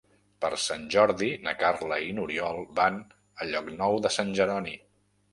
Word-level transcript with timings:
Per 0.43 0.49
Sant 0.61 0.85
Jordi 0.93 1.27
na 1.47 1.51
Carla 1.63 1.99
i 2.05 2.15
n'Oriol 2.19 2.61
van 2.79 2.97
a 3.43 3.47
Llocnou 3.51 3.99
de 4.07 4.13
Sant 4.17 4.33
Jeroni. 4.41 4.75